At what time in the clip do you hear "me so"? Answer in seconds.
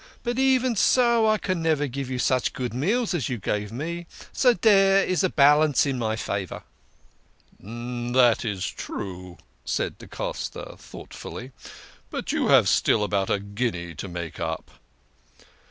3.71-4.55